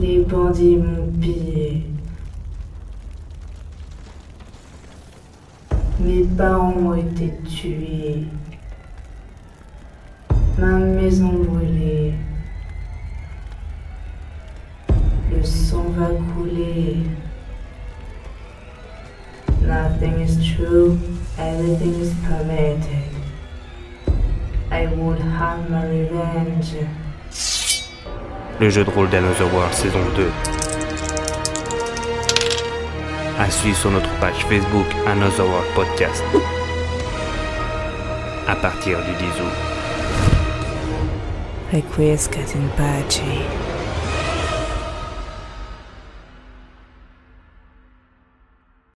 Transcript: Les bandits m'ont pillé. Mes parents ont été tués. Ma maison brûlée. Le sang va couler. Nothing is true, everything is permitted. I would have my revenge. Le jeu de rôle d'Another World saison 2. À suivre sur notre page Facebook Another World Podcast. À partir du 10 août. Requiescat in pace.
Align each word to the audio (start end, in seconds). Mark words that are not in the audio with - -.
Les 0.00 0.20
bandits 0.20 0.76
m'ont 0.76 1.12
pillé. 1.20 1.86
Mes 6.00 6.24
parents 6.24 6.72
ont 6.72 6.94
été 6.94 7.30
tués. 7.44 8.24
Ma 10.58 10.78
maison 10.78 11.32
brûlée. 11.34 12.14
Le 15.30 15.44
sang 15.44 15.84
va 15.90 16.08
couler. 16.34 16.96
Nothing 19.60 20.20
is 20.20 20.36
true, 20.56 20.98
everything 21.38 22.00
is 22.00 22.12
permitted. 22.26 23.12
I 24.70 24.86
would 24.86 25.18
have 25.20 25.70
my 25.70 25.86
revenge. 25.86 26.74
Le 28.60 28.70
jeu 28.70 28.84
de 28.84 28.90
rôle 28.90 29.08
d'Another 29.10 29.52
World 29.52 29.72
saison 29.72 29.98
2. 30.16 30.30
À 33.38 33.50
suivre 33.50 33.76
sur 33.76 33.90
notre 33.90 34.10
page 34.20 34.44
Facebook 34.48 34.86
Another 35.06 35.46
World 35.46 35.66
Podcast. 35.74 36.22
À 38.46 38.54
partir 38.56 38.98
du 38.98 39.12
10 39.12 39.24
août. 39.40 39.52
Requiescat 41.72 42.54
in 42.54 42.68
pace. 42.76 43.22